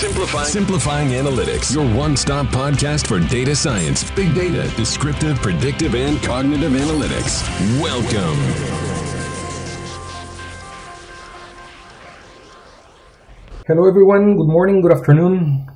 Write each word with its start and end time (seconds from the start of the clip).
Simplifying, 0.00 0.46
Simplifying 0.46 1.08
Analytics, 1.08 1.74
your 1.74 1.86
one 1.94 2.16
stop 2.16 2.46
podcast 2.46 3.06
for 3.06 3.20
data 3.28 3.54
science, 3.54 4.10
big 4.12 4.34
data, 4.34 4.66
descriptive, 4.74 5.36
predictive, 5.42 5.94
and 5.94 6.22
cognitive 6.22 6.72
analytics. 6.72 7.44
Welcome. 7.82 8.38
Hello, 13.66 13.86
everyone. 13.86 14.38
Good 14.38 14.48
morning, 14.48 14.80
good 14.80 14.92
afternoon. 14.92 15.70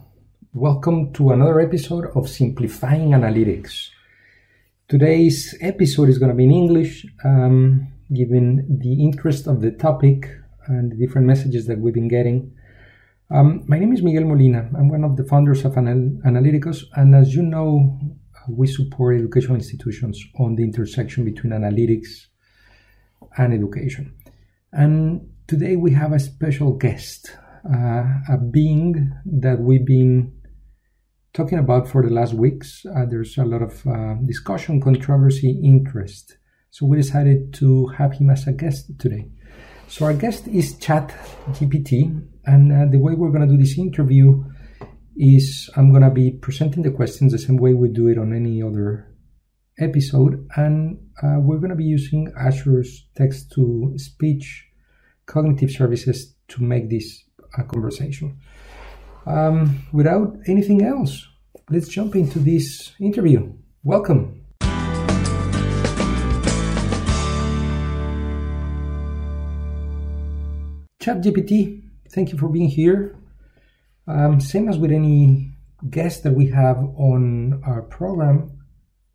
Welcome 0.54 1.12
to 1.12 1.32
another 1.32 1.60
episode 1.60 2.06
of 2.14 2.26
Simplifying 2.26 3.10
Analytics. 3.10 3.90
Today's 4.88 5.54
episode 5.60 6.08
is 6.08 6.16
going 6.16 6.30
to 6.30 6.34
be 6.34 6.44
in 6.44 6.50
English, 6.50 7.04
um, 7.26 7.88
given 8.10 8.78
the 8.80 9.04
interest 9.04 9.46
of 9.46 9.60
the 9.60 9.70
topic 9.70 10.30
and 10.66 10.92
the 10.92 10.96
different 10.96 11.26
messages 11.26 11.66
that 11.66 11.78
we've 11.78 11.92
been 11.92 12.08
getting. 12.08 12.52
Um, 13.34 13.64
my 13.66 13.80
name 13.80 13.92
is 13.92 14.00
Miguel 14.00 14.26
Molina. 14.26 14.70
I'm 14.78 14.88
one 14.88 15.02
of 15.02 15.16
the 15.16 15.24
founders 15.24 15.64
of 15.64 15.76
Anal- 15.76 16.20
Analyticus, 16.24 16.84
and 16.94 17.16
as 17.16 17.34
you 17.34 17.42
know, 17.42 17.98
we 18.48 18.68
support 18.68 19.16
educational 19.16 19.56
institutions 19.56 20.22
on 20.38 20.54
the 20.54 20.62
intersection 20.62 21.24
between 21.24 21.52
analytics 21.52 22.26
and 23.36 23.52
education. 23.52 24.14
And 24.72 25.32
today 25.48 25.74
we 25.74 25.90
have 25.94 26.12
a 26.12 26.20
special 26.20 26.74
guest, 26.74 27.36
uh, 27.68 28.04
a 28.28 28.38
being 28.38 29.12
that 29.26 29.58
we've 29.58 29.84
been 29.84 30.32
talking 31.32 31.58
about 31.58 31.88
for 31.88 32.04
the 32.04 32.14
last 32.14 32.34
weeks. 32.34 32.86
Uh, 32.86 33.04
there's 33.04 33.36
a 33.36 33.44
lot 33.44 33.62
of 33.62 33.84
uh, 33.84 34.14
discussion, 34.24 34.80
controversy, 34.80 35.60
interest. 35.60 36.38
So 36.70 36.86
we 36.86 36.98
decided 36.98 37.52
to 37.54 37.88
have 37.98 38.12
him 38.12 38.30
as 38.30 38.46
a 38.46 38.52
guest 38.52 38.96
today. 39.00 39.26
So 39.88 40.04
our 40.04 40.14
guest 40.14 40.46
is 40.46 40.78
Chat 40.78 41.08
GPT, 41.48 42.30
and 42.46 42.72
uh, 42.72 42.90
the 42.90 42.98
way 42.98 43.14
we're 43.14 43.30
going 43.30 43.46
to 43.46 43.54
do 43.54 43.60
this 43.60 43.78
interview 43.78 44.44
is 45.16 45.70
I'm 45.76 45.90
going 45.90 46.02
to 46.02 46.10
be 46.10 46.30
presenting 46.30 46.82
the 46.82 46.90
questions 46.90 47.32
the 47.32 47.38
same 47.38 47.56
way 47.56 47.74
we 47.74 47.88
do 47.88 48.08
it 48.08 48.18
on 48.18 48.34
any 48.34 48.62
other 48.62 49.14
episode, 49.78 50.46
and 50.56 50.98
uh, 51.22 51.36
we're 51.38 51.58
going 51.58 51.70
to 51.70 51.76
be 51.76 51.84
using 51.84 52.32
Azure's 52.38 53.06
text 53.16 53.52
to 53.52 53.94
speech 53.96 54.68
cognitive 55.26 55.70
services 55.70 56.34
to 56.48 56.62
make 56.62 56.90
this 56.90 57.24
a 57.58 57.64
conversation. 57.64 58.38
Um, 59.26 59.86
without 59.92 60.36
anything 60.46 60.82
else, 60.82 61.26
let's 61.70 61.88
jump 61.88 62.14
into 62.14 62.38
this 62.38 62.92
interview. 63.00 63.52
Welcome. 63.82 64.44
ChatGPT, 71.00 71.83
thank 72.14 72.32
you 72.32 72.38
for 72.38 72.48
being 72.48 72.68
here. 72.68 73.16
Um, 74.06 74.40
same 74.40 74.68
as 74.68 74.78
with 74.78 74.92
any 74.92 75.52
guest 75.90 76.22
that 76.22 76.32
we 76.32 76.46
have 76.46 76.78
on 76.78 77.62
our 77.66 77.82
program, 77.82 78.60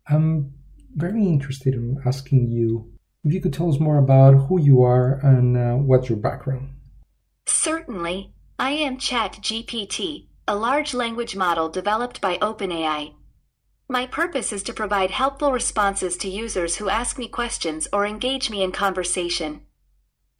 I'm 0.06 0.52
very 0.94 1.24
interested 1.24 1.74
in 1.74 1.98
asking 2.04 2.50
you 2.50 2.92
if 3.24 3.32
you 3.32 3.40
could 3.40 3.52
tell 3.52 3.70
us 3.70 3.80
more 3.80 3.98
about 3.98 4.46
who 4.46 4.60
you 4.60 4.82
are 4.82 5.14
and 5.22 5.56
uh, 5.56 5.74
what's 5.74 6.08
your 6.08 6.18
background. 6.18 6.70
Certainly. 7.46 8.32
I 8.58 8.72
am 8.72 8.98
ChatGPT, 8.98 10.26
a 10.46 10.54
large 10.54 10.92
language 10.92 11.34
model 11.34 11.70
developed 11.70 12.20
by 12.20 12.36
OpenAI. 12.38 13.14
My 13.88 14.06
purpose 14.06 14.52
is 14.52 14.62
to 14.64 14.74
provide 14.74 15.10
helpful 15.10 15.50
responses 15.50 16.18
to 16.18 16.28
users 16.28 16.76
who 16.76 16.90
ask 16.90 17.16
me 17.16 17.26
questions 17.26 17.88
or 17.90 18.04
engage 18.04 18.50
me 18.50 18.62
in 18.62 18.70
conversation. 18.70 19.62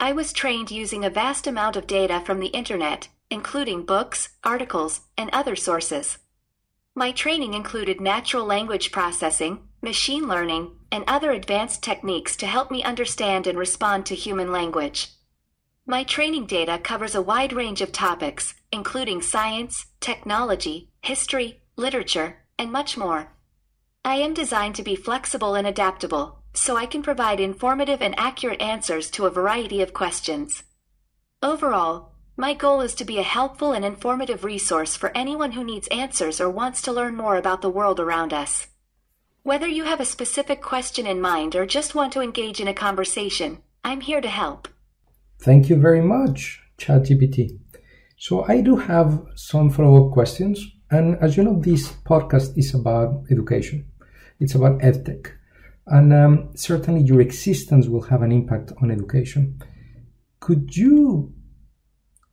I 0.03 0.13
was 0.13 0.33
trained 0.33 0.71
using 0.71 1.05
a 1.05 1.11
vast 1.11 1.47
amount 1.47 1.77
of 1.77 1.87
data 1.87 2.23
from 2.25 2.41
the 2.41 2.47
internet, 2.47 3.09
including 3.29 3.85
books, 3.85 4.31
articles, 4.43 5.03
and 5.19 5.29
other 5.31 5.55
sources. 5.55 6.17
My 6.95 7.13
training 7.13 7.53
included 7.53 8.01
natural 8.01 8.47
language 8.47 8.93
processing, 8.93 9.59
machine 9.83 10.27
learning, 10.27 10.71
and 10.91 11.05
other 11.07 11.33
advanced 11.33 11.83
techniques 11.83 12.35
to 12.37 12.47
help 12.47 12.71
me 12.71 12.83
understand 12.83 13.47
and 13.47 13.59
respond 13.59 14.07
to 14.07 14.15
human 14.15 14.51
language. 14.51 15.09
My 15.85 16.03
training 16.03 16.47
data 16.47 16.79
covers 16.79 17.15
a 17.15 17.21
wide 17.21 17.53
range 17.53 17.83
of 17.83 17.93
topics, 17.93 18.55
including 18.73 19.21
science, 19.21 19.85
technology, 20.01 20.89
history, 21.03 21.61
literature, 21.77 22.39
and 22.59 22.73
much 22.73 22.97
more. 22.97 23.33
I 24.03 24.17
am 24.17 24.33
designed 24.33 24.77
to 24.77 24.83
be 24.83 24.97
flexible 24.97 25.55
and 25.55 25.67
adaptable, 25.67 26.40
so 26.53 26.77
I 26.77 26.87
can 26.87 27.03
provide 27.03 27.41
informative 27.41 28.03
and 28.03 28.19
accurate 28.19 28.61
answers 28.61 29.11
to 29.13 29.27
a 29.27 29.31
variety 29.31 29.83
of 29.83 29.95
questions. 29.95 30.63
Overall, 31.43 32.13
my 32.37 32.55
goal 32.55 32.81
is 32.81 32.95
to 32.95 33.05
be 33.05 33.19
a 33.19 33.23
helpful 33.23 33.73
and 33.73 33.85
informative 33.85 34.45
resource 34.45 34.97
for 34.97 35.15
anyone 35.15 35.53
who 35.53 35.65
needs 35.65 35.89
answers 35.89 36.41
or 36.41 36.49
wants 36.49 36.81
to 36.83 36.93
learn 36.93 37.15
more 37.15 37.37
about 37.37 37.63
the 37.63 37.71
world 37.71 38.01
around 38.01 38.33
us. 38.33 38.69
Whether 39.43 39.67
you 39.67 39.85
have 39.85 40.01
a 40.01 40.05
specific 40.05 40.61
question 40.61 41.07
in 41.07 41.21
mind 41.21 41.57
or 41.57 41.67
just 41.67 41.95
want 41.95 42.13
to 42.13 42.21
engage 42.21 42.61
in 42.61 42.69
a 42.69 42.75
conversation, 42.75 43.59
I'm 43.85 44.01
here 44.01 44.21
to 44.21 44.29
help. 44.29 44.69
Thank 45.39 45.71
you 45.71 45.77
very 45.77 46.03
much, 46.03 46.61
ChatGPT. 46.79 47.59
So 48.19 48.45
I 48.49 48.61
do 48.61 48.77
have 48.77 49.23
some 49.35 49.71
follow-up 49.71 50.13
questions, 50.13 50.67
and 50.91 51.17
as 51.23 51.39
you 51.39 51.43
know, 51.43 51.59
this 51.59 51.91
podcast 52.05 52.59
is 52.59 52.75
about 52.75 53.25
education. 53.31 53.87
It's 54.39 54.55
about 54.55 54.81
edtech. 54.81 55.33
And 55.91 56.13
um, 56.13 56.51
certainly 56.55 57.03
your 57.03 57.21
existence 57.21 57.89
will 57.89 58.03
have 58.03 58.23
an 58.23 58.31
impact 58.31 58.73
on 58.81 58.93
education. 58.93 59.61
Could 60.39 60.77
you 60.77 61.35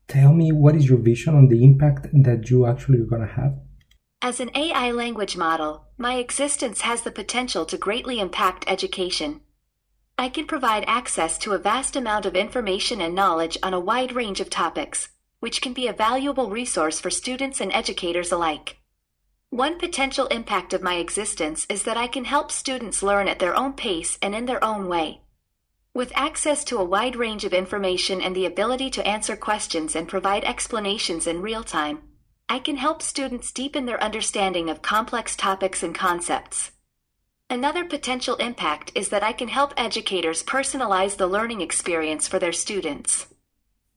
tell 0.08 0.32
me 0.32 0.52
what 0.52 0.76
is 0.76 0.88
your 0.88 1.00
vision 1.00 1.36
on 1.36 1.48
the 1.48 1.64
impact 1.64 2.08
that 2.14 2.52
you 2.52 2.68
actually 2.68 3.00
are 3.00 3.06
going 3.06 3.28
to 3.28 3.34
have? 3.34 3.58
As 4.22 4.40
an 4.40 4.52
AI 4.56 4.92
language 4.92 5.36
model, 5.36 5.88
my 5.98 6.16
existence 6.16 6.82
has 6.82 7.02
the 7.02 7.12
potential 7.12 7.66
to 7.66 7.78
greatly 7.78 8.20
impact 8.20 8.64
education. 8.68 9.42
I 10.20 10.30
can 10.30 10.46
provide 10.46 10.86
access 10.88 11.38
to 11.40 11.54
a 11.54 11.60
vast 11.60 11.96
amount 11.96 12.26
of 12.26 12.36
information 12.36 13.02
and 13.02 13.16
knowledge 13.16 13.58
on 13.64 13.74
a 13.74 13.80
wide 13.80 14.14
range 14.14 14.40
of 14.40 14.50
topics, 14.50 15.10
which 15.40 15.62
can 15.62 15.74
be 15.74 15.88
a 15.88 15.94
valuable 15.94 16.50
resource 16.50 17.00
for 17.00 17.10
students 17.10 17.60
and 17.60 17.72
educators 17.74 18.32
alike. 18.32 18.78
One 19.50 19.80
potential 19.80 20.28
impact 20.28 20.74
of 20.74 20.82
my 20.82 20.96
existence 20.96 21.66
is 21.70 21.84
that 21.84 21.96
I 21.96 22.08
can 22.08 22.26
help 22.26 22.52
students 22.52 23.02
learn 23.02 23.30
at 23.30 23.40
their 23.40 23.56
own 23.56 23.74
pace 23.74 24.20
and 24.22 24.36
in 24.36 24.46
their 24.46 24.62
own 24.62 24.90
way. 24.90 25.22
With 25.94 26.12
access 26.16 26.66
to 26.66 26.78
a 26.78 26.84
wide 26.84 27.16
range 27.16 27.46
of 27.46 27.54
information 27.54 28.22
and 28.22 28.36
the 28.36 28.46
ability 28.46 28.90
to 28.92 29.08
answer 29.08 29.38
questions 29.38 29.96
and 29.96 30.06
provide 30.08 30.44
explanations 30.44 31.28
in 31.28 31.42
real 31.42 31.64
time, 31.64 32.00
I 32.50 32.60
can 32.60 32.76
help 32.76 33.02
students 33.02 33.54
deepen 33.54 33.86
their 33.86 34.04
understanding 34.04 34.70
of 34.70 34.82
complex 34.82 35.36
topics 35.36 35.82
and 35.82 35.96
concepts. 35.96 36.72
Another 37.50 37.86
potential 37.86 38.36
impact 38.36 38.92
is 38.96 39.08
that 39.10 39.24
I 39.24 39.32
can 39.32 39.48
help 39.48 39.74
educators 39.78 40.44
personalize 40.44 41.16
the 41.16 41.26
learning 41.26 41.62
experience 41.62 42.28
for 42.28 42.38
their 42.38 42.52
students. 42.52 43.28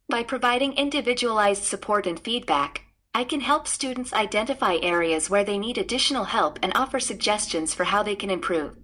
By 0.08 0.22
providing 0.22 0.74
individualized 0.74 1.64
support 1.64 2.06
and 2.06 2.20
feedback, 2.20 2.82
I 3.12 3.24
can 3.24 3.40
help 3.40 3.66
students 3.66 4.12
identify 4.12 4.78
areas 4.80 5.28
where 5.28 5.42
they 5.42 5.58
need 5.58 5.78
additional 5.78 6.24
help 6.24 6.60
and 6.62 6.72
offer 6.76 7.00
suggestions 7.00 7.74
for 7.74 7.84
how 7.84 8.04
they 8.04 8.14
can 8.14 8.30
improve. 8.30 8.76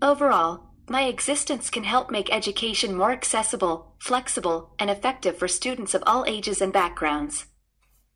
Overall, 0.00 0.70
my 0.88 1.04
existence 1.04 1.68
can 1.68 1.82
help 1.82 2.10
make 2.10 2.32
education 2.32 2.96
more 2.96 3.10
accessible, 3.10 3.96
flexible, 3.98 4.74
and 4.78 4.88
effective 4.88 5.36
for 5.36 5.48
students 5.48 5.92
of 5.92 6.04
all 6.06 6.24
ages 6.26 6.60
and 6.60 6.72
backgrounds. 6.72 7.46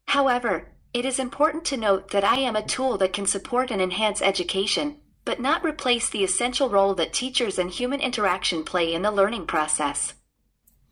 However, 0.06 0.68
it 0.94 1.04
is 1.04 1.18
important 1.18 1.64
to 1.66 1.76
note 1.76 2.12
that 2.12 2.24
I 2.24 2.36
am 2.36 2.54
a 2.54 2.64
tool 2.64 2.96
that 2.98 3.12
can 3.12 3.26
support 3.26 3.70
and 3.72 3.82
enhance 3.82 4.22
education, 4.22 4.98
but 5.24 5.40
not 5.40 5.64
replace 5.64 6.08
the 6.08 6.22
essential 6.22 6.68
role 6.68 6.94
that 6.94 7.12
teachers 7.12 7.58
and 7.58 7.70
human 7.70 8.00
interaction 8.00 8.62
play 8.62 8.94
in 8.94 9.02
the 9.02 9.10
learning 9.10 9.46
process. 9.46 10.14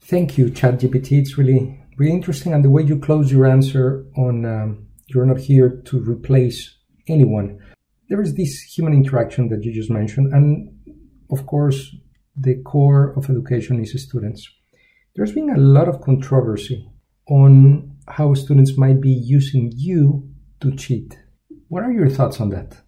Thank 0.00 0.36
you, 0.36 0.46
ChatGPT. 0.46 1.20
It's 1.20 1.38
really 1.38 1.80
really 2.00 2.12
interesting 2.12 2.54
and 2.54 2.64
the 2.64 2.70
way 2.70 2.82
you 2.82 2.98
close 2.98 3.30
your 3.30 3.46
answer 3.46 4.06
on 4.16 4.46
um, 4.46 4.86
you're 5.08 5.26
not 5.26 5.38
here 5.38 5.82
to 5.84 6.00
replace 6.00 6.58
anyone. 7.08 7.58
There 8.08 8.22
is 8.22 8.34
this 8.34 8.62
human 8.62 8.94
interaction 8.94 9.50
that 9.50 9.62
you 9.64 9.72
just 9.72 9.90
mentioned 9.90 10.32
and 10.32 10.46
of 11.30 11.46
course 11.46 11.94
the 12.34 12.54
core 12.64 13.12
of 13.18 13.28
education 13.28 13.78
is 13.82 13.92
students. 14.02 14.48
There's 15.14 15.32
been 15.32 15.50
a 15.50 15.58
lot 15.58 15.88
of 15.88 16.00
controversy 16.00 16.88
on 17.28 17.96
how 18.08 18.32
students 18.32 18.78
might 18.78 19.00
be 19.02 19.12
using 19.12 19.70
you 19.76 20.26
to 20.60 20.74
cheat. 20.74 21.18
What 21.68 21.82
are 21.84 21.92
your 21.92 22.08
thoughts 22.08 22.40
on 22.40 22.48
that? 22.50 22.80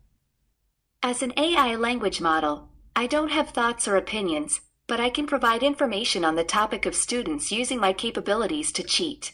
As 1.03 1.21
an 1.23 1.33
ai 1.37 1.75
language 1.75 2.21
model 2.21 2.69
i 2.95 3.07
don't 3.07 3.33
have 3.37 3.51
thoughts 3.51 3.89
or 3.89 3.97
opinions 3.97 4.61
but 4.93 5.01
I 5.01 5.09
can 5.09 5.27
provide 5.27 5.63
information 5.63 6.23
on 6.23 6.35
the 6.35 6.45
topic 6.45 6.85
of 6.85 6.95
students 6.95 7.51
using 7.51 7.81
my 7.81 7.95
capabilities 7.95 8.71
to 8.73 8.83
cheat. 8.83 9.33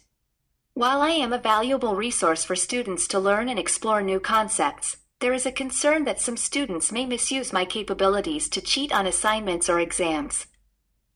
While 0.75 1.01
I 1.01 1.11
am 1.11 1.33
a 1.33 1.39
valuable 1.53 1.97
resource 1.97 2.45
for 2.45 2.55
students 2.55 3.09
to 3.09 3.19
learn 3.19 3.49
and 3.49 3.59
explore 3.59 4.01
new 4.01 4.21
concepts, 4.21 4.99
there 5.19 5.33
is 5.33 5.47
a 5.47 5.51
concern 5.51 6.05
that 6.05 6.21
some 6.21 6.37
students 6.37 6.93
may 6.93 7.07
misuse 7.07 7.53
my 7.53 7.65
capabilities 7.65 8.49
to 8.51 8.61
cheat 8.61 8.93
on 8.93 9.05
assignments 9.05 9.69
or 9.69 9.81
exams. 9.81 10.47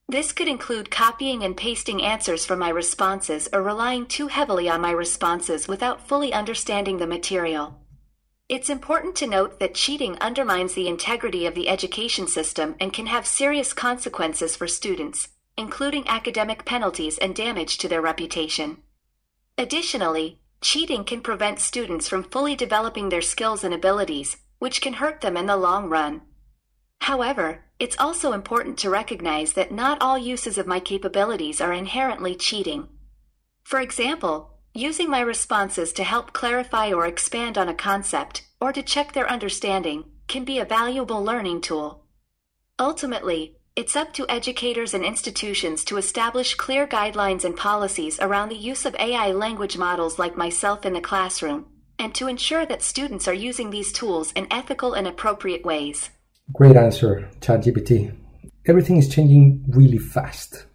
This 0.08 0.32
could 0.32 0.48
include 0.48 0.90
copying 0.90 1.44
and 1.44 1.56
pasting 1.56 2.02
answers 2.02 2.44
from 2.44 2.58
my 2.58 2.70
responses 2.70 3.48
or 3.52 3.62
relying 3.62 4.06
too 4.06 4.26
heavily 4.26 4.68
on 4.68 4.80
my 4.80 4.90
responses 4.90 5.68
without 5.68 6.08
fully 6.08 6.32
understanding 6.32 6.98
the 6.98 7.06
material. 7.06 7.78
It's 8.48 8.68
important 8.68 9.16
to 9.16 9.26
note 9.26 9.60
that 9.60 9.74
cheating 9.74 10.18
undermines 10.20 10.74
the 10.74 10.88
integrity 10.88 11.46
of 11.46 11.54
the 11.54 11.68
education 11.68 12.26
system 12.26 12.74
and 12.80 12.92
can 12.92 13.06
have 13.06 13.26
serious 13.26 13.72
consequences 13.72 14.56
for 14.56 14.66
students, 14.66 15.28
including 15.56 16.06
academic 16.08 16.64
penalties 16.64 17.18
and 17.18 17.34
damage 17.34 17.78
to 17.78 17.88
their 17.88 18.02
reputation. 18.02 18.78
Additionally, 19.56 20.38
cheating 20.60 21.04
can 21.04 21.20
prevent 21.20 21.60
students 21.60 22.08
from 22.08 22.24
fully 22.24 22.54
developing 22.54 23.08
their 23.08 23.22
skills 23.22 23.64
and 23.64 23.72
abilities, 23.72 24.36
which 24.58 24.80
can 24.80 24.94
hurt 24.94 25.20
them 25.20 25.36
in 25.36 25.46
the 25.46 25.56
long 25.56 25.88
run. 25.88 26.22
However, 27.00 27.64
it's 27.78 27.98
also 27.98 28.32
important 28.32 28.78
to 28.78 28.90
recognize 28.90 29.54
that 29.54 29.72
not 29.72 30.00
all 30.00 30.16
uses 30.16 30.56
of 30.56 30.68
my 30.68 30.78
capabilities 30.78 31.60
are 31.60 31.72
inherently 31.72 32.36
cheating. 32.36 32.88
For 33.64 33.80
example, 33.80 34.51
using 34.74 35.10
my 35.10 35.20
responses 35.20 35.92
to 35.92 36.04
help 36.04 36.32
clarify 36.32 36.92
or 36.92 37.06
expand 37.06 37.58
on 37.58 37.68
a 37.68 37.74
concept, 37.74 38.42
or 38.60 38.72
to 38.72 38.82
check 38.82 39.12
their 39.12 39.28
understanding, 39.28 40.04
can 40.28 40.44
be 40.44 40.58
a 40.58 40.64
valuable 40.64 41.22
learning 41.22 41.60
tool. 41.60 42.04
Ultimately, 42.78 43.56
it's 43.76 43.96
up 43.96 44.12
to 44.14 44.26
educators 44.28 44.94
and 44.94 45.04
institutions 45.04 45.84
to 45.84 45.96
establish 45.96 46.54
clear 46.54 46.86
guidelines 46.86 47.44
and 47.44 47.56
policies 47.56 48.18
around 48.20 48.48
the 48.48 48.56
use 48.56 48.84
of 48.84 48.94
AI 48.96 49.32
language 49.32 49.78
models 49.78 50.18
like 50.18 50.36
myself 50.36 50.84
in 50.84 50.92
the 50.92 51.00
classroom, 51.00 51.66
and 51.98 52.14
to 52.14 52.28
ensure 52.28 52.66
that 52.66 52.82
students 52.82 53.28
are 53.28 53.34
using 53.34 53.70
these 53.70 53.92
tools 53.92 54.32
in 54.32 54.46
ethical 54.50 54.94
and 54.94 55.06
appropriate 55.06 55.64
ways. 55.64 56.10
Great 56.52 56.76
answer, 56.76 57.30
ChatGPT. 57.40 58.14
Everything 58.66 58.96
is 58.96 59.08
changing 59.08 59.64
really 59.68 59.98
fast. 59.98 60.66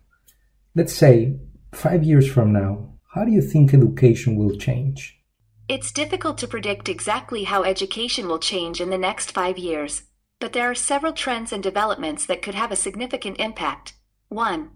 Let's 0.75 0.93
say 0.93 1.37
five 1.73 2.03
years 2.03 2.29
from 2.31 2.53
now, 2.53 2.96
how 3.17 3.25
do 3.25 3.31
you 3.31 3.41
think 3.41 3.73
education 3.73 4.35
will 4.35 4.55
change? 4.55 5.19
It's 5.67 5.91
difficult 5.91 6.37
to 6.37 6.47
predict 6.47 6.87
exactly 6.87 7.45
how 7.45 7.63
education 7.63 8.27
will 8.27 8.37
change 8.37 8.79
in 8.79 8.91
the 8.91 8.97
next 9.09 9.31
five 9.31 9.57
years, 9.57 10.03
but 10.39 10.53
there 10.53 10.69
are 10.69 10.75
several 10.75 11.13
trends 11.13 11.51
and 11.51 11.63
developments 11.63 12.27
that 12.27 12.43
could 12.43 12.53
have 12.53 12.71
a 12.71 12.75
significant 12.75 13.39
impact. 13.39 13.93
1. 14.29 14.69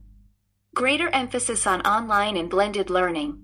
Greater 0.73 1.09
emphasis 1.09 1.67
on 1.67 1.81
online 1.81 2.35
and 2.35 2.49
blended 2.49 2.89
learning. 2.89 3.43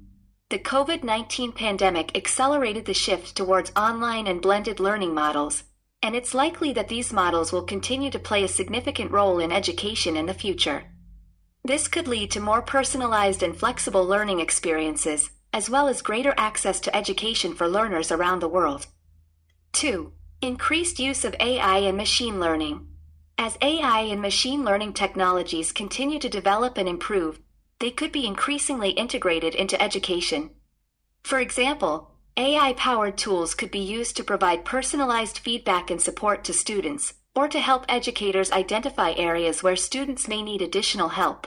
The 0.50 0.58
COVID 0.58 1.04
19 1.04 1.52
pandemic 1.52 2.18
accelerated 2.18 2.86
the 2.86 2.96
shift 2.96 3.38
towards 3.38 3.72
online 3.76 4.26
and 4.26 4.42
blended 4.42 4.80
learning 4.80 5.14
models, 5.14 5.64
and 6.02 6.16
it's 6.16 6.34
likely 6.34 6.74
that 6.74 6.88
these 6.88 7.14
models 7.14 7.52
will 7.52 7.74
continue 7.74 8.10
to 8.10 8.18
play 8.18 8.44
a 8.44 8.48
significant 8.48 9.12
role 9.12 9.38
in 9.38 9.52
education 9.52 10.18
in 10.18 10.26
the 10.26 10.34
future. 10.34 10.86
This 11.68 11.90
could 11.90 12.08
lead 12.08 12.32
to 12.32 12.40
more 12.40 12.62
personalized 12.62 13.44
and 13.44 13.54
flexible 13.54 14.06
learning 14.06 14.40
experiences, 14.40 15.32
as 15.52 15.70
well 15.70 15.90
as 15.90 16.02
greater 16.02 16.34
access 16.38 16.80
to 16.80 16.96
education 16.96 17.54
for 17.54 17.68
learners 17.68 18.10
around 18.10 18.40
the 18.40 18.48
world. 18.48 18.88
2. 19.74 20.14
Increased 20.42 20.98
use 20.98 21.26
of 21.26 21.36
AI 21.42 21.80
and 21.80 21.98
machine 21.98 22.40
learning. 22.40 22.88
As 23.38 23.58
AI 23.62 24.00
and 24.00 24.22
machine 24.22 24.64
learning 24.64 24.94
technologies 24.94 25.74
continue 25.74 26.20
to 26.20 26.30
develop 26.30 26.78
and 26.78 26.88
improve, 26.88 27.42
they 27.80 27.92
could 27.92 28.14
be 28.14 28.26
increasingly 28.26 28.92
integrated 28.92 29.54
into 29.54 29.82
education. 29.82 30.52
For 31.24 31.38
example, 31.38 32.12
AI 32.38 32.76
powered 32.78 33.18
tools 33.18 33.54
could 33.54 33.72
be 33.72 33.80
used 33.98 34.16
to 34.16 34.24
provide 34.24 34.64
personalized 34.64 35.40
feedback 35.40 35.92
and 35.92 36.02
support 36.02 36.46
to 36.46 36.54
students, 36.54 37.16
or 37.36 37.50
to 37.50 37.60
help 37.60 37.84
educators 37.90 38.54
identify 38.54 39.12
areas 39.18 39.64
where 39.64 39.76
students 39.76 40.30
may 40.30 40.42
need 40.42 40.62
additional 40.62 41.10
help. 41.10 41.46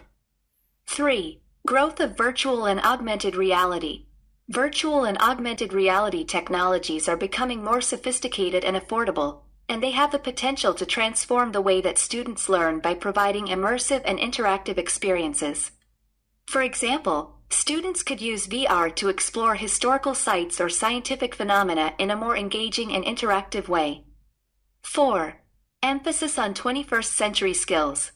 3. 0.90 1.40
Growth 1.66 2.00
of 2.00 2.16
virtual 2.16 2.66
and 2.66 2.80
augmented 2.80 3.36
reality. 3.36 4.06
Virtual 4.48 5.04
and 5.04 5.16
augmented 5.18 5.72
reality 5.72 6.24
technologies 6.24 7.08
are 7.08 7.16
becoming 7.16 7.62
more 7.64 7.80
sophisticated 7.80 8.64
and 8.64 8.76
affordable, 8.76 9.42
and 9.68 9.82
they 9.82 9.92
have 9.92 10.10
the 10.10 10.18
potential 10.18 10.74
to 10.74 10.84
transform 10.84 11.52
the 11.52 11.60
way 11.60 11.80
that 11.80 11.96
students 11.96 12.48
learn 12.48 12.80
by 12.80 12.92
providing 12.94 13.46
immersive 13.46 14.02
and 14.04 14.18
interactive 14.18 14.78
experiences. 14.78 15.70
For 16.46 16.60
example, 16.60 17.36
Students 17.52 18.04
could 18.04 18.20
use 18.20 18.46
VR 18.46 18.94
to 18.94 19.08
explore 19.08 19.56
historical 19.56 20.14
sites 20.14 20.60
or 20.60 20.68
scientific 20.68 21.34
phenomena 21.34 21.94
in 21.98 22.10
a 22.12 22.16
more 22.16 22.36
engaging 22.36 22.92
and 22.92 23.04
interactive 23.04 23.66
way. 23.66 24.04
4. 24.82 25.40
Emphasis 25.82 26.38
on 26.38 26.54
21st 26.54 27.12
century 27.12 27.54
skills. 27.54 28.12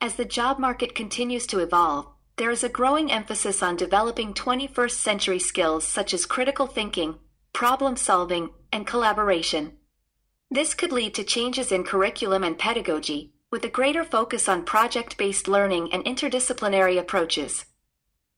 As 0.00 0.16
the 0.16 0.26
job 0.26 0.58
market 0.58 0.94
continues 0.94 1.46
to 1.46 1.60
evolve, 1.60 2.06
there 2.36 2.50
is 2.50 2.62
a 2.62 2.68
growing 2.68 3.10
emphasis 3.10 3.62
on 3.62 3.76
developing 3.76 4.34
21st 4.34 4.90
century 4.90 5.38
skills 5.38 5.84
such 5.86 6.12
as 6.12 6.26
critical 6.26 6.66
thinking, 6.66 7.14
problem 7.54 7.96
solving, 7.96 8.50
and 8.70 8.86
collaboration. 8.86 9.72
This 10.50 10.74
could 10.74 10.92
lead 10.92 11.14
to 11.14 11.24
changes 11.24 11.72
in 11.72 11.82
curriculum 11.82 12.44
and 12.44 12.58
pedagogy, 12.58 13.32
with 13.50 13.64
a 13.64 13.70
greater 13.70 14.04
focus 14.04 14.50
on 14.50 14.64
project 14.64 15.16
based 15.16 15.48
learning 15.48 15.90
and 15.94 16.04
interdisciplinary 16.04 16.98
approaches. 16.98 17.64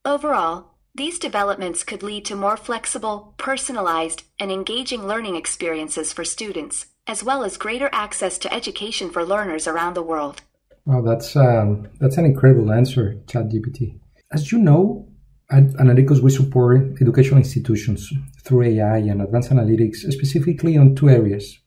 Overall, 0.04 0.76
these 0.94 1.18
developments 1.18 1.82
could 1.82 2.04
lead 2.04 2.24
to 2.26 2.36
more 2.36 2.56
flexible, 2.56 3.34
personalized, 3.36 4.22
and 4.38 4.52
engaging 4.52 5.08
learning 5.08 5.34
experiences 5.34 6.12
for 6.12 6.24
students, 6.24 6.86
as 7.08 7.24
well 7.24 7.42
as 7.42 7.56
greater 7.56 7.90
access 7.92 8.38
to 8.38 8.54
education 8.54 9.10
for 9.10 9.24
learners 9.24 9.66
around 9.66 9.94
the 9.94 10.02
world. 10.02 10.42
Wow, 10.88 11.02
that's 11.02 11.36
um, 11.36 11.86
that's 12.00 12.16
an 12.16 12.24
incredible 12.24 12.72
answer, 12.72 13.20
ChatGPT. 13.26 14.00
As 14.32 14.50
you 14.50 14.56
know, 14.56 15.06
at 15.50 15.64
Analyticus 15.82 16.22
we 16.22 16.30
support 16.30 16.80
educational 17.02 17.36
institutions 17.36 18.10
through 18.42 18.62
AI 18.62 18.96
and 18.96 19.20
advanced 19.20 19.50
analytics, 19.50 19.96
specifically 20.10 20.78
on 20.78 20.94
two 20.94 21.10
areas: 21.10 21.58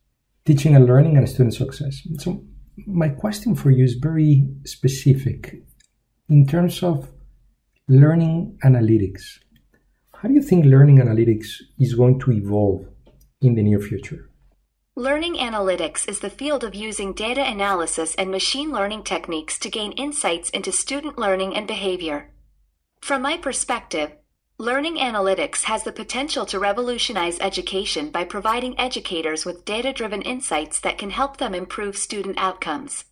teaching 0.43 0.75
and 0.75 0.87
learning 0.87 1.17
and 1.17 1.29
student 1.29 1.53
success. 1.53 2.01
So, 2.17 2.43
my 2.87 3.09
question 3.09 3.53
for 3.53 3.69
you 3.69 3.83
is 3.83 3.93
very 3.93 4.43
specific 4.65 5.53
in 6.27 6.47
terms 6.47 6.81
of 6.81 7.07
learning 7.87 8.57
analytics. 8.65 9.37
How 10.15 10.29
do 10.29 10.33
you 10.33 10.41
think 10.41 10.65
learning 10.65 10.97
analytics 10.97 11.61
is 11.77 11.93
going 11.93 12.19
to 12.21 12.31
evolve 12.31 12.87
in 13.39 13.53
the 13.53 13.61
near 13.61 13.79
future? 13.79 14.30
Learning 14.97 15.35
analytics 15.35 16.05
is 16.09 16.19
the 16.19 16.29
field 16.29 16.65
of 16.65 16.75
using 16.75 17.13
data 17.13 17.41
analysis 17.41 18.13
and 18.15 18.29
machine 18.29 18.73
learning 18.73 19.03
techniques 19.03 19.57
to 19.57 19.69
gain 19.69 19.93
insights 19.93 20.49
into 20.49 20.69
student 20.69 21.17
learning 21.17 21.55
and 21.55 21.65
behavior. 21.65 22.33
From 22.99 23.21
my 23.21 23.37
perspective, 23.37 24.11
learning 24.57 24.97
analytics 24.97 25.63
has 25.63 25.83
the 25.83 25.93
potential 25.93 26.45
to 26.45 26.59
revolutionize 26.59 27.39
education 27.39 28.11
by 28.11 28.25
providing 28.25 28.77
educators 28.77 29.45
with 29.45 29.63
data 29.63 29.93
driven 29.93 30.21
insights 30.23 30.81
that 30.81 30.97
can 30.97 31.11
help 31.11 31.37
them 31.37 31.55
improve 31.55 31.95
student 31.95 32.37
outcomes. 32.37 33.05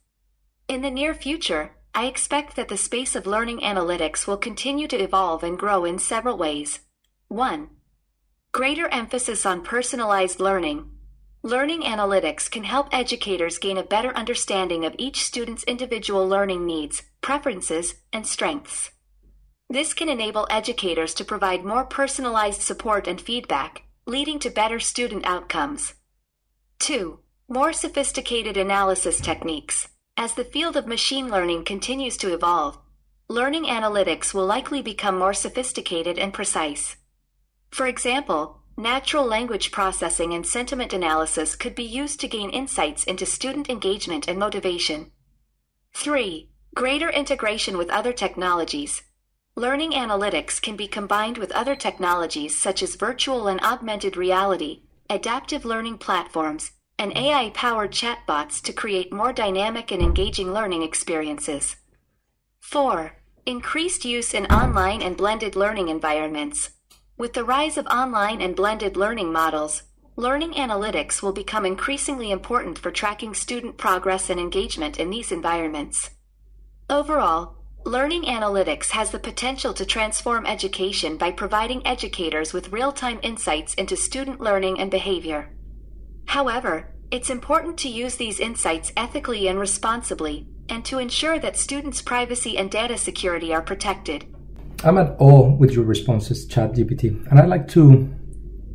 In 0.68 0.82
the 0.82 0.92
near 0.92 1.13
future, 1.13 1.77
I 1.96 2.08
expect 2.08 2.58
that 2.58 2.68
the 2.68 2.75
space 2.75 3.15
of 3.15 3.25
learning 3.25 3.62
analytics 3.62 4.27
will 4.27 4.38
continue 4.38 4.89
to 4.89 5.01
evolve 5.01 5.46
and 5.46 5.58
grow 5.58 5.86
in 5.86 5.98
several 5.98 6.38
ways. 6.38 6.82
1. 7.30 7.70
Greater 8.51 8.89
emphasis 8.89 9.46
on 9.46 9.63
personalized 9.63 10.42
learning. 10.42 10.92
Learning 11.43 11.84
analytics 11.84 12.51
can 12.51 12.65
help 12.65 12.89
educators 12.91 13.58
gain 13.58 13.77
a 13.77 13.84
better 13.84 14.13
understanding 14.15 14.84
of 14.84 14.93
each 14.98 15.24
student's 15.24 15.63
individual 15.63 16.27
learning 16.27 16.65
needs, 16.65 17.03
preferences, 17.22 17.96
and 18.12 18.27
strengths. 18.27 18.91
This 19.69 19.93
can 19.93 20.10
enable 20.10 20.48
educators 20.50 21.13
to 21.13 21.24
provide 21.24 21.63
more 21.63 21.86
personalized 21.86 22.62
support 22.62 23.08
and 23.08 23.22
feedback, 23.22 23.84
leading 24.05 24.38
to 24.39 24.50
better 24.50 24.81
student 24.81 25.25
outcomes. 25.25 25.93
2. 26.79 27.19
More 27.48 27.72
sophisticated 27.72 28.58
analysis 28.58 29.22
techniques. 29.22 29.88
As 30.17 30.34
the 30.34 30.43
field 30.43 30.75
of 30.75 30.88
machine 30.88 31.29
learning 31.29 31.63
continues 31.63 32.17
to 32.17 32.34
evolve, 32.34 32.79
learning 33.29 33.63
analytics 33.63 34.34
will 34.34 34.46
likely 34.46 34.81
become 34.81 35.17
more 35.17 35.34
sophisticated 35.34 36.19
and 36.19 36.34
precise. 36.34 36.98
For 37.72 37.88
example, 37.88 38.59
natural 38.80 39.26
language 39.26 39.72
processing 39.72 40.34
and 40.34 40.48
sentiment 40.48 40.94
analysis 40.94 41.56
could 41.56 41.76
be 41.76 41.84
used 41.84 42.20
to 42.22 42.30
gain 42.30 42.50
insights 42.50 43.04
into 43.04 43.26
student 43.26 43.70
engagement 43.70 44.28
and 44.28 44.40
motivation. 44.40 45.12
3. 45.94 46.50
Greater 46.76 47.10
integration 47.10 47.78
with 47.78 47.90
other 47.90 48.14
technologies. 48.14 49.04
Learning 49.56 49.92
analytics 49.92 50.62
can 50.62 50.78
be 50.78 50.88
combined 50.88 51.38
with 51.38 51.52
other 51.52 51.76
technologies 51.76 52.58
such 52.58 52.82
as 52.82 52.96
virtual 52.96 53.50
and 53.50 53.60
augmented 53.60 54.16
reality, 54.16 54.84
adaptive 55.10 55.66
learning 55.66 55.98
platforms, 55.98 56.72
and 56.98 57.16
AI 57.18 57.50
powered 57.54 57.92
chatbots 57.92 58.62
to 58.62 58.72
create 58.72 59.12
more 59.12 59.34
dynamic 59.34 59.92
and 59.92 60.02
engaging 60.02 60.54
learning 60.54 60.84
experiences. 60.84 61.76
4. 62.62 63.12
Increased 63.46 64.06
use 64.06 64.34
in 64.34 64.46
online 64.46 65.02
and 65.02 65.18
blended 65.18 65.58
learning 65.58 65.90
environments. 65.90 66.72
With 67.20 67.34
the 67.34 67.44
rise 67.44 67.78
of 67.78 67.86
online 67.88 68.42
and 68.42 68.56
blended 68.56 68.96
learning 68.96 69.34
models, 69.34 69.84
learning 70.16 70.54
analytics 70.54 71.22
will 71.22 71.34
become 71.34 71.66
increasingly 71.66 72.32
important 72.32 72.80
for 72.80 72.92
tracking 72.92 73.34
student 73.34 73.76
progress 73.76 74.30
and 74.30 74.40
engagement 74.40 74.98
in 74.98 75.10
these 75.10 75.30
environments. 75.30 76.12
Overall, 76.90 77.58
learning 77.84 78.24
analytics 78.24 78.92
has 78.92 79.12
the 79.12 79.20
potential 79.20 79.74
to 79.74 79.86
transform 79.86 80.46
education 80.46 81.18
by 81.18 81.32
providing 81.32 81.86
educators 81.86 82.54
with 82.54 82.72
real 82.72 82.94
time 82.94 83.20
insights 83.22 83.74
into 83.74 83.98
student 83.98 84.40
learning 84.40 84.80
and 84.80 84.90
behavior. 84.90 85.50
However, 86.28 86.94
it's 87.12 87.30
important 87.30 87.78
to 87.80 87.90
use 87.90 88.16
these 88.16 88.40
insights 88.40 88.94
ethically 88.96 89.50
and 89.50 89.60
responsibly, 89.60 90.48
and 90.70 90.86
to 90.86 91.00
ensure 91.00 91.38
that 91.40 91.58
students' 91.58 92.02
privacy 92.02 92.58
and 92.58 92.72
data 92.72 92.98
security 92.98 93.54
are 93.54 93.62
protected. 93.62 94.34
I'm 94.82 94.98
at 94.98 95.18
awe 95.20 95.50
with 95.58 95.74
your 95.74 95.84
responses, 95.84 96.48
ChatGPT, 96.48 97.30
and 97.30 97.38
I'd 97.38 97.50
like 97.50 97.68
to 97.70 98.10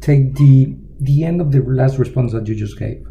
take 0.00 0.34
the 0.34 0.76
the 1.00 1.24
end 1.24 1.40
of 1.40 1.50
the 1.50 1.60
last 1.60 1.98
response 1.98 2.32
that 2.32 2.46
you 2.46 2.54
just 2.54 2.78
gave 2.78 3.02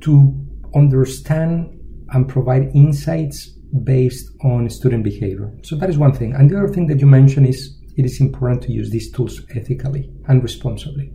to 0.00 0.34
understand 0.74 1.78
and 2.10 2.28
provide 2.28 2.70
insights 2.74 3.48
based 3.84 4.28
on 4.44 4.68
student 4.68 5.04
behavior. 5.04 5.52
So 5.62 5.76
that 5.76 5.88
is 5.88 5.98
one 5.98 6.12
thing. 6.12 6.34
And 6.34 6.50
the 6.50 6.58
other 6.58 6.68
thing 6.68 6.88
that 6.88 7.00
you 7.00 7.06
mentioned 7.06 7.46
is 7.46 7.78
it 7.96 8.04
is 8.04 8.20
important 8.20 8.62
to 8.62 8.72
use 8.72 8.90
these 8.90 9.10
tools 9.12 9.40
ethically 9.54 10.10
and 10.26 10.42
responsibly. 10.42 11.12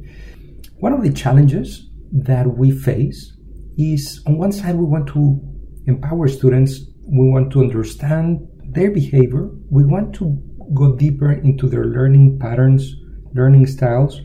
One 0.80 0.94
of 0.94 1.04
the 1.04 1.12
challenges 1.12 1.90
that 2.14 2.48
we 2.58 2.72
face 2.72 3.34
is 3.78 4.24
on 4.26 4.38
one 4.38 4.54
side, 4.54 4.76
we 4.76 4.86
want 4.86 5.08
to 5.08 5.40
empower 5.88 6.30
students, 6.30 6.80
we 7.04 7.30
want 7.30 7.52
to 7.52 7.62
understand 7.62 8.40
their 8.70 8.92
behavior, 8.92 9.50
we 9.70 9.86
want 9.86 10.16
to 10.16 10.42
go 10.74 10.96
deeper 10.96 11.32
into 11.32 11.68
their 11.68 11.86
learning 11.86 12.40
patterns, 12.40 12.96
learning 13.34 13.66
styles, 13.68 14.22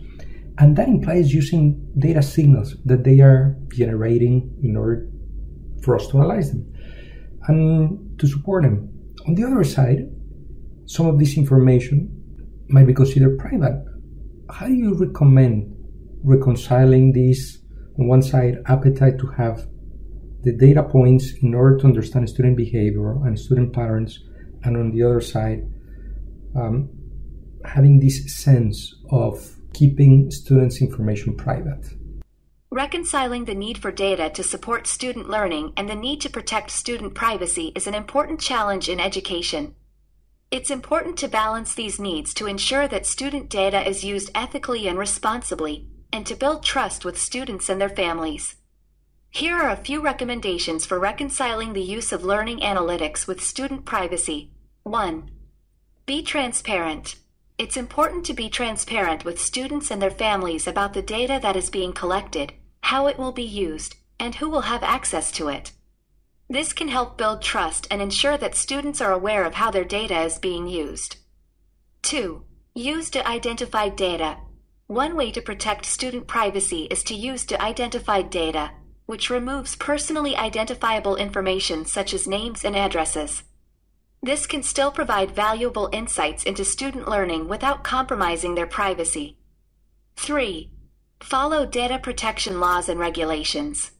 and 0.58 0.76
that 0.76 0.88
implies 0.88 1.32
using 1.32 1.90
data 1.98 2.22
signals 2.22 2.76
that 2.84 3.04
they 3.04 3.20
are 3.20 3.56
generating 3.74 4.54
in 4.62 4.76
order 4.76 5.08
for 5.82 5.96
us 5.96 6.06
to 6.08 6.18
analyze 6.18 6.52
them 6.52 6.72
and 7.48 8.18
to 8.18 8.26
support 8.26 8.62
them. 8.62 8.88
On 9.26 9.34
the 9.34 9.44
other 9.44 9.64
side, 9.64 10.08
some 10.86 11.06
of 11.06 11.18
this 11.18 11.36
information 11.36 12.08
might 12.68 12.86
be 12.86 12.94
considered 12.94 13.38
private. 13.38 13.84
How 14.50 14.66
do 14.66 14.74
you 14.74 14.94
recommend 14.94 15.74
reconciling 16.22 17.12
this 17.12 17.58
on 17.98 18.08
one 18.08 18.22
side 18.22 18.58
appetite 18.66 19.18
to 19.18 19.26
have 19.28 19.66
the 20.42 20.52
data 20.52 20.82
points 20.82 21.32
in 21.42 21.54
order 21.54 21.78
to 21.78 21.86
understand 21.86 22.28
student 22.28 22.56
behavior 22.56 23.12
and 23.24 23.38
student 23.38 23.72
patterns, 23.72 24.18
and 24.64 24.76
on 24.76 24.90
the 24.90 25.02
other 25.02 25.20
side, 25.20 25.62
um, 26.54 26.90
having 27.64 28.00
this 28.00 28.36
sense 28.36 28.94
of 29.10 29.56
keeping 29.72 30.30
students' 30.30 30.80
information 30.80 31.36
private. 31.36 31.86
Reconciling 32.70 33.44
the 33.44 33.54
need 33.54 33.78
for 33.78 33.92
data 33.92 34.30
to 34.30 34.42
support 34.42 34.86
student 34.86 35.28
learning 35.28 35.74
and 35.76 35.88
the 35.88 35.94
need 35.94 36.20
to 36.22 36.30
protect 36.30 36.70
student 36.70 37.14
privacy 37.14 37.72
is 37.74 37.86
an 37.86 37.94
important 37.94 38.40
challenge 38.40 38.88
in 38.88 38.98
education. 38.98 39.74
It's 40.50 40.70
important 40.70 41.18
to 41.18 41.28
balance 41.28 41.74
these 41.74 42.00
needs 42.00 42.34
to 42.34 42.46
ensure 42.46 42.88
that 42.88 43.06
student 43.06 43.48
data 43.48 43.86
is 43.86 44.04
used 44.04 44.30
ethically 44.34 44.86
and 44.86 44.98
responsibly, 44.98 45.86
and 46.12 46.26
to 46.26 46.34
build 46.34 46.62
trust 46.62 47.04
with 47.04 47.18
students 47.18 47.68
and 47.68 47.80
their 47.80 47.88
families. 47.88 48.56
Here 49.30 49.56
are 49.56 49.70
a 49.70 49.76
few 49.76 50.02
recommendations 50.02 50.84
for 50.84 50.98
reconciling 50.98 51.72
the 51.72 51.82
use 51.82 52.12
of 52.12 52.22
learning 52.22 52.60
analytics 52.60 53.26
with 53.26 53.42
student 53.42 53.86
privacy. 53.86 54.50
1. 54.82 55.30
Be 56.04 56.20
transparent. 56.20 57.14
It's 57.58 57.76
important 57.76 58.26
to 58.26 58.34
be 58.34 58.48
transparent 58.50 59.24
with 59.24 59.40
students 59.40 59.88
and 59.88 60.02
their 60.02 60.10
families 60.10 60.66
about 60.66 60.94
the 60.94 61.02
data 61.02 61.38
that 61.40 61.54
is 61.54 61.70
being 61.70 61.92
collected, 61.92 62.52
how 62.80 63.06
it 63.06 63.18
will 63.18 63.30
be 63.30 63.44
used, 63.44 63.94
and 64.18 64.34
who 64.34 64.50
will 64.50 64.62
have 64.62 64.82
access 64.82 65.30
to 65.32 65.46
it. 65.46 65.70
This 66.50 66.72
can 66.72 66.88
help 66.88 67.16
build 67.16 67.40
trust 67.40 67.86
and 67.88 68.02
ensure 68.02 68.36
that 68.36 68.56
students 68.56 69.00
are 69.00 69.12
aware 69.12 69.44
of 69.44 69.54
how 69.54 69.70
their 69.70 69.84
data 69.84 70.22
is 70.22 70.40
being 70.40 70.66
used. 70.66 71.18
2. 72.02 72.42
Use 72.74 73.08
de-identified 73.08 73.94
data. 73.94 74.38
One 74.88 75.14
way 75.14 75.30
to 75.30 75.40
protect 75.40 75.86
student 75.86 76.26
privacy 76.26 76.88
is 76.90 77.04
to 77.04 77.14
use 77.14 77.46
de-identified 77.46 78.28
data, 78.28 78.72
which 79.06 79.30
removes 79.30 79.76
personally 79.76 80.36
identifiable 80.36 81.14
information 81.14 81.84
such 81.84 82.12
as 82.12 82.26
names 82.26 82.64
and 82.64 82.74
addresses. 82.74 83.44
This 84.24 84.46
can 84.46 84.62
still 84.62 84.92
provide 84.92 85.32
valuable 85.34 85.88
insights 85.92 86.44
into 86.44 86.64
student 86.64 87.08
learning 87.08 87.48
without 87.48 87.82
compromising 87.82 88.54
their 88.54 88.68
privacy. 88.68 89.36
3. 90.14 90.70
Follow 91.20 91.66
data 91.66 91.98
protection 91.98 92.60
laws 92.60 92.88
and 92.88 93.00
regulations. 93.00 93.90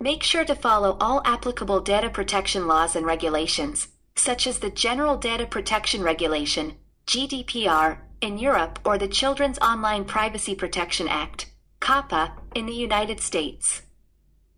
Make 0.00 0.22
sure 0.22 0.46
to 0.46 0.54
follow 0.54 0.96
all 0.98 1.20
applicable 1.26 1.80
data 1.80 2.08
protection 2.08 2.66
laws 2.66 2.96
and 2.96 3.04
regulations, 3.04 3.88
such 4.16 4.46
as 4.46 4.60
the 4.60 4.70
General 4.70 5.18
Data 5.18 5.46
Protection 5.46 6.02
Regulation, 6.02 6.76
GDPR, 7.06 7.98
in 8.22 8.38
Europe 8.38 8.78
or 8.84 8.96
the 8.96 9.08
Children's 9.08 9.58
Online 9.58 10.06
Privacy 10.06 10.54
Protection 10.54 11.06
Act, 11.06 11.52
COPPA, 11.80 12.32
in 12.54 12.64
the 12.64 12.72
United 12.72 13.20
States. 13.20 13.82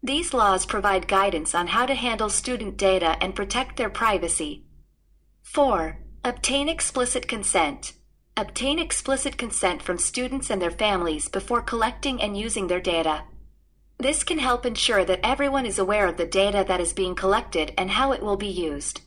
These 0.01 0.33
laws 0.33 0.65
provide 0.65 1.09
guidance 1.09 1.57
on 1.57 1.67
how 1.67 1.87
to 1.87 1.95
handle 1.95 2.31
student 2.31 2.77
data 2.77 3.17
and 3.21 3.35
protect 3.35 3.77
their 3.77 3.91
privacy. 3.91 4.66
4. 5.47 5.97
Obtain 6.23 6.69
explicit 6.69 7.27
consent. 7.27 7.95
Obtain 8.37 8.79
explicit 8.79 9.39
consent 9.39 9.81
from 9.81 9.97
students 9.97 10.51
and 10.51 10.61
their 10.61 10.71
families 10.71 11.29
before 11.31 11.63
collecting 11.63 12.21
and 12.21 12.37
using 12.37 12.67
their 12.67 12.81
data. 12.81 13.23
This 13.97 14.23
can 14.23 14.39
help 14.39 14.67
ensure 14.67 15.05
that 15.07 15.21
everyone 15.25 15.65
is 15.65 15.79
aware 15.79 16.09
of 16.09 16.19
the 16.19 16.27
data 16.27 16.63
that 16.69 16.81
is 16.81 16.93
being 16.93 17.15
collected 17.15 17.73
and 17.79 17.91
how 17.91 18.13
it 18.13 18.23
will 18.23 18.37
be 18.37 18.49
used. 18.49 19.01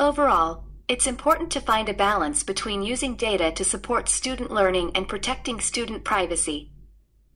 Overall, 0.00 0.64
it's 0.88 1.06
important 1.06 1.52
to 1.52 1.60
find 1.60 1.88
a 1.88 1.94
balance 1.94 2.42
between 2.42 2.82
using 2.82 3.14
data 3.14 3.52
to 3.52 3.62
support 3.62 4.08
student 4.08 4.50
learning 4.50 4.90
and 4.96 5.06
protecting 5.06 5.60
student 5.60 6.02
privacy. 6.02 6.72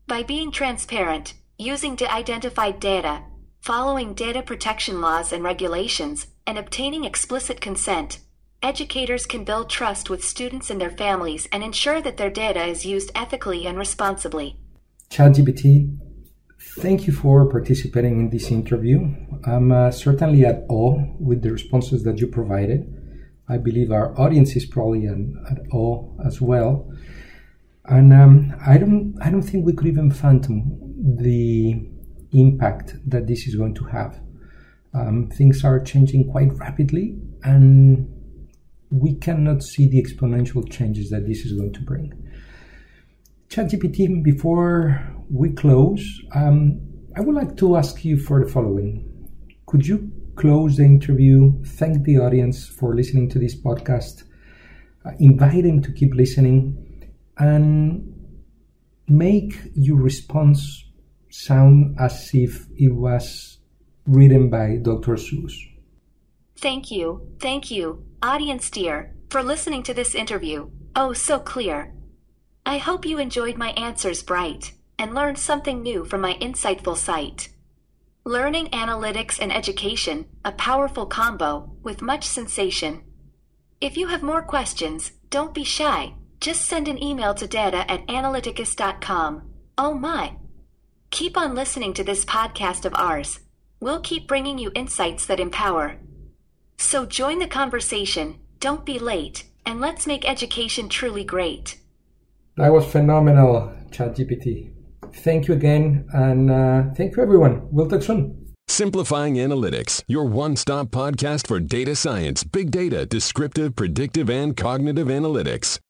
By 0.09 0.25
being 0.25 0.51
transparent, 0.51 1.35
using 1.59 1.95
de-identified 1.95 2.81
data, 2.81 3.23
following 3.61 4.15
data 4.15 4.43
protection 4.43 5.01
laws 5.01 5.33
and 5.33 5.45
regulations, 5.45 6.27
and 6.47 6.59
obtaining 6.59 7.05
explicit 7.05 7.61
consent, 7.61 8.21
educators 8.63 9.27
can 9.27 9.45
build 9.45 9.69
trust 9.69 10.09
with 10.09 10.25
students 10.25 10.71
and 10.71 10.81
their 10.81 10.91
families 10.91 11.49
and 11.53 11.63
ensure 11.63 12.01
that 12.01 12.17
their 12.17 12.31
data 12.31 12.65
is 12.65 12.87
used 12.87 13.11
ethically 13.15 13.67
and 13.67 13.79
responsibly. 13.79 14.57
ChatGPT, 15.11 15.97
thank 16.79 17.07
you 17.07 17.13
for 17.13 17.49
participating 17.49 18.21
in 18.21 18.31
this 18.31 18.51
interview. 18.51 19.15
I'm 19.45 19.73
uh, 19.73 19.91
certainly 19.91 20.45
at 20.45 20.65
awe 20.69 21.05
with 21.19 21.43
the 21.43 21.53
responses 21.53 22.05
that 22.05 22.19
you 22.19 22.29
provided. 22.29 22.99
I 23.49 23.59
believe 23.59 23.91
our 23.91 24.19
audience 24.19 24.57
is 24.57 24.65
probably 24.65 25.07
an, 25.07 25.45
at 25.51 25.59
awe 25.73 26.09
as 26.25 26.41
well. 26.41 26.91
And 27.85 28.13
um, 28.13 28.55
I 28.65 28.79
don't, 28.79 29.19
I 29.21 29.31
don't 29.31 29.43
think 29.43 29.67
we 29.67 29.73
could 29.73 29.89
even 29.89 30.11
fathom 30.11 30.79
the 31.21 31.89
impact 32.33 32.95
that 33.07 33.27
this 33.27 33.47
is 33.47 33.57
going 33.57 33.75
to 33.75 33.85
have. 33.85 34.21
Um, 34.95 35.29
things 35.31 35.65
are 35.65 35.81
changing 35.81 36.31
quite 36.31 36.53
rapidly, 36.59 37.19
and 37.43 38.09
we 38.91 39.15
cannot 39.15 39.63
see 39.63 39.89
the 39.89 40.03
exponential 40.03 40.71
changes 40.71 41.11
that 41.11 41.27
this 41.27 41.47
is 41.47 41.53
going 41.53 41.73
to 41.73 41.81
bring. 41.81 42.13
ChatGPT, 43.49 44.23
before 44.23 45.01
we 45.31 45.53
close, 45.53 46.21
um, 46.35 46.81
I 47.17 47.21
would 47.21 47.35
like 47.35 47.57
to 47.59 47.77
ask 47.77 48.05
you 48.05 48.19
for 48.19 48.45
the 48.45 48.51
following. 48.51 49.09
Could 49.67 49.87
you 49.87 50.11
close 50.37 50.77
the 50.77 50.85
interview, 50.85 51.63
thank 51.65 52.05
the 52.05 52.19
audience 52.19 52.67
for 52.67 52.95
listening 52.95 53.29
to 53.31 53.39
this 53.39 53.55
podcast, 53.55 54.25
uh, 55.05 55.11
invite 55.19 55.65
them 55.65 55.83
to 55.83 55.93
keep 55.93 56.15
listening, 56.15 57.11
and 57.39 58.09
make 59.09 59.55
your 59.75 59.97
response 59.97 60.85
sound 61.31 61.97
as 61.99 62.31
if 62.35 62.67
it 62.77 62.91
was 62.95 63.59
written 64.07 64.51
by 64.51 64.77
Dr. 64.77 65.17
Seuss. 65.17 65.55
Thank 66.57 66.91
you, 66.91 67.29
thank 67.41 67.71
you, 67.71 68.05
audience 68.23 68.71
dear, 68.71 69.15
for 69.31 69.43
listening 69.43 69.83
to 69.85 69.95
this 69.95 70.15
interview. 70.15 70.71
Oh, 70.95 71.13
so 71.13 71.39
clear. 71.39 71.93
I 72.65 72.79
hope 72.79 73.07
you 73.07 73.19
enjoyed 73.19 73.57
my 73.57 73.71
answers 73.71 74.23
bright 74.23 74.73
and 74.99 75.15
learned 75.15 75.39
something 75.39 75.83
new 75.83 76.05
from 76.05 76.21
my 76.21 76.35
insightful 76.35 76.97
site. 76.97 77.49
Learning 78.25 78.67
analytics 78.69 79.41
and 79.41 79.53
education, 79.53 80.27
a 80.45 80.53
powerful 80.53 81.07
combo 81.07 81.73
with 81.83 82.03
much 82.03 82.25
sensation. 82.25 83.03
If 83.81 83.97
you 83.97 84.07
have 84.07 84.23
more 84.23 84.43
questions, 84.43 85.11
don't 85.31 85.53
be 85.53 85.65
shy. 85.65 86.15
Just 86.41 86.67
send 86.67 86.87
an 86.87 87.03
email 87.03 87.35
to 87.35 87.49
data 87.49 87.91
at 87.91 88.07
analyticus.com. 88.07 89.43
Oh 89.77 89.95
my! 89.95 90.37
Keep 91.11 91.37
on 91.37 91.57
listening 91.57 91.95
to 91.95 92.05
this 92.05 92.25
podcast 92.25 92.85
of 92.85 92.95
ours. 92.95 93.41
We'll 93.83 93.99
keep 93.99 94.29
bringing 94.29 94.59
you 94.59 94.71
insights 94.77 95.27
that 95.27 95.41
empower. 95.41 95.97
So 96.79 97.05
join 97.05 97.41
the 97.41 97.49
conversation, 97.49 98.39
don't 98.61 98.87
be 98.87 99.01
late, 99.01 99.43
and 99.67 99.81
let's 99.81 100.07
make 100.07 100.25
education 100.25 100.89
truly 100.89 101.25
great. 101.25 101.81
That 102.57 102.73
was 102.73 102.87
phenomenal, 102.87 103.73
ChatGPT. 103.91 104.71
Thank 105.25 105.49
you 105.49 105.55
again, 105.55 106.07
and 106.15 106.49
uh, 106.49 106.95
thank 106.95 107.17
you, 107.17 107.25
everyone. 107.25 107.67
We'll 107.73 107.89
talk 107.89 108.03
soon. 108.03 108.55
Simplifying 108.69 109.35
Analytics, 109.35 110.05
your 110.07 110.27
one-stop 110.27 110.87
podcast 110.93 111.49
for 111.49 111.59
data 111.59 111.97
science, 111.97 112.45
big 112.45 112.71
data, 112.71 113.05
descriptive, 113.05 113.75
predictive, 113.75 114.31
and 114.31 114.57
cognitive 114.57 115.09
analytics. 115.09 115.81